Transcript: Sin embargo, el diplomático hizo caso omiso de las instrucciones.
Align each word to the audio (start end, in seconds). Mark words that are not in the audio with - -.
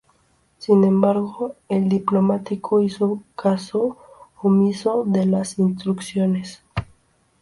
Sin 0.57 0.83
embargo, 0.83 1.57
el 1.69 1.87
diplomático 1.87 2.81
hizo 2.81 3.21
caso 3.35 3.97
omiso 4.41 5.03
de 5.05 5.27
las 5.27 5.59
instrucciones. 5.59 6.63